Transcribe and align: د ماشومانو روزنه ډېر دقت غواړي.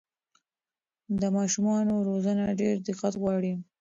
د 1.21 1.23
ماشومانو 1.37 1.93
روزنه 2.09 2.45
ډېر 2.59 2.75
دقت 2.87 3.13
غواړي. 3.21 3.53